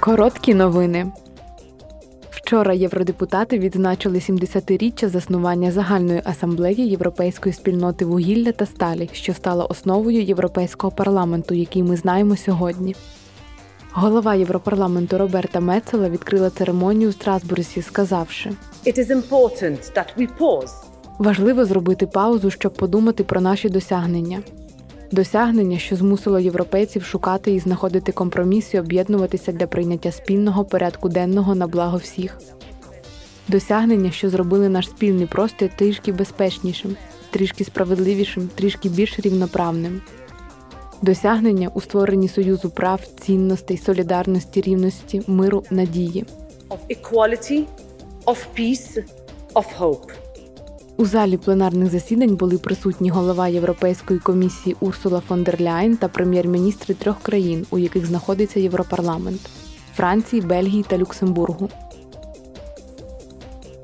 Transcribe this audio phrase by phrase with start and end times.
[0.00, 1.12] Короткі новини.
[2.30, 10.22] Вчора євродепутати відзначили 70-річчя заснування загальної асамблеї Європейської спільноти вугілля та сталі, що стала основою
[10.22, 12.96] Європейського парламенту, який ми знаємо сьогодні.
[13.92, 18.50] Голова Європарламенту Роберта Мецела відкрила церемонію у Страсбурзі, сказавши:
[18.86, 20.88] It is important that we pause
[21.18, 24.42] важливо зробити паузу, щоб подумати про наші досягнення.
[25.10, 31.54] Досягнення, що змусило європейців шукати і знаходити компроміс і об'єднуватися для прийняття спільного порядку денного
[31.54, 32.38] на благо всіх.
[33.48, 36.96] Досягнення, що зробили наш спільний простір трішки безпечнішим,
[37.30, 40.00] трішки справедливішим, трішки більш рівноправним.
[41.02, 46.24] Досягнення у створенні союзу прав, цінностей, солідарності, рівності, миру, надії.
[46.70, 47.66] of equality,
[48.26, 49.02] of peace,
[49.54, 50.27] of hope.
[50.98, 56.94] У залі пленарних засідань були присутні голова Європейської комісії Урсула фон дер Ляйн та прем'єр-міністри
[56.94, 59.40] трьох країн, у яких знаходиться Європарламент
[59.96, 61.70] Франції, Бельгії та Люксембургу.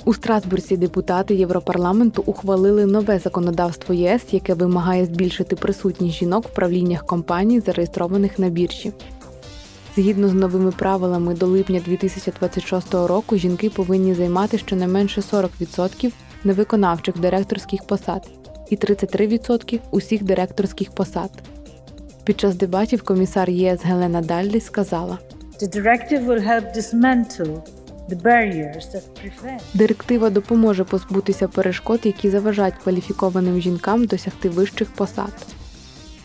[0.05, 7.07] У Страсбурзі депутати Європарламенту ухвалили нове законодавство ЄС, яке вимагає збільшити присутність жінок в правліннях
[7.07, 8.93] компаній, зареєстрованих на біржі.
[9.97, 16.13] Згідно з новими правилами, до липня 2026 року жінки повинні займати щонайменше 40%
[16.45, 18.29] невиконавчих директорських посад
[18.71, 21.31] і 33% усіх директорських посад.
[22.25, 25.19] Під час дебатів комісар ЄС Гелена Даллі сказала:
[29.75, 35.47] директива допоможе позбутися перешкод, які заважають кваліфікованим жінкам досягти вищих посад.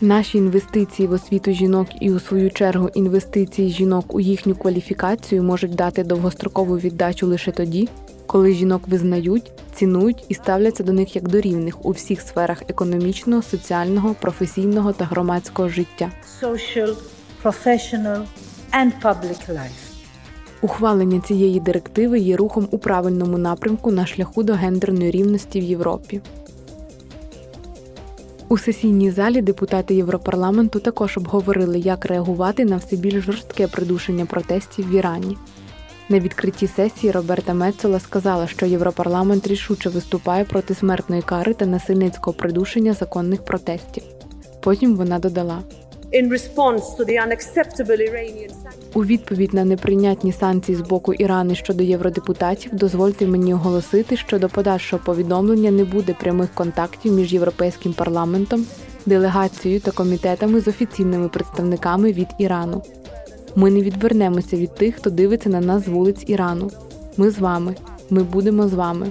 [0.00, 5.74] Наші інвестиції в освіту жінок і у свою чергу інвестиції жінок у їхню кваліфікацію можуть
[5.74, 7.88] дати довгострокову віддачу лише тоді,
[8.30, 13.42] коли жінок визнають, цінують і ставляться до них як до рівних у всіх сферах економічного,
[13.42, 16.10] соціального, професійного та громадського життя.
[16.42, 16.94] social,
[17.44, 18.22] professional,
[18.72, 19.92] and public life.
[20.60, 26.20] Ухвалення цієї директиви є рухом у правильному напрямку на шляху до гендерної рівності в Європі.
[28.48, 34.90] У сесійній залі депутати Європарламенту також обговорили, як реагувати на все більш жорстке придушення протестів
[34.90, 35.36] в Ірані.
[36.10, 42.34] На відкритті сесії Роберта Мецола сказала, що Європарламент рішуче виступає проти смертної кари та насильницького
[42.34, 44.02] придушення законних протестів.
[44.60, 45.58] Потім вона додала:
[48.94, 54.48] у відповідь на неприйнятні санкції з боку Ірану щодо євродепутатів, дозвольте мені оголосити, що до
[54.48, 58.66] подальшого повідомлення не буде прямих контактів між європейським парламентом,
[59.06, 62.82] делегацією та комітетами з офіційними представниками від Ірану.
[63.56, 66.70] Ми не відвернемося від тих, хто дивиться на нас з вулиць Ірану.
[67.16, 67.74] Ми з вами.
[68.10, 69.06] Ми будемо з вами.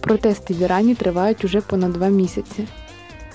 [0.00, 2.66] Протести в Ірані тривають уже понад два місяці.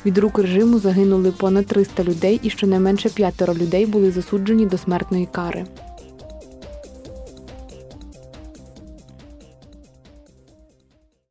[0.06, 5.28] Від рук режиму загинули понад 300 людей і щонайменше п'ятеро людей були засуджені до смертної
[5.31, 5.66] кари.